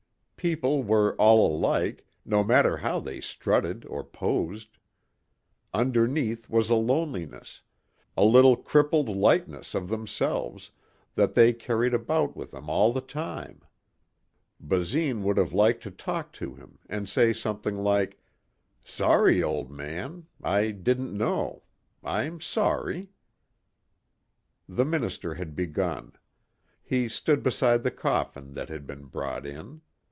[0.43, 4.79] People were all alike, no matter how they strutted or posed.
[5.71, 7.61] Underneath was a loneliness
[8.17, 10.71] a little crippled likeness of themselves
[11.13, 13.61] that they carried about with them all the time.
[14.59, 18.19] Basine would have liked to talk to him and say something like,
[18.83, 20.25] "Sorry, old man.
[20.43, 21.61] I didn't know.
[22.03, 23.11] I'm sorry...."
[24.67, 26.13] The minister had begun.
[26.83, 29.81] He stood beside the coffin that had been brought in.